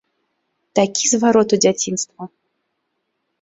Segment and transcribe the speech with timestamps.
[0.79, 2.23] Такі зварот у дзяцінства!